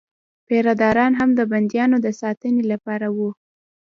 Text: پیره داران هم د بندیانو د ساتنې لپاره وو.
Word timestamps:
پیره 0.47 0.73
داران 0.81 1.13
هم 1.19 1.29
د 1.39 1.41
بندیانو 1.51 1.97
د 2.05 2.07
ساتنې 2.21 2.63
لپاره 2.71 3.07
وو. 3.15 3.29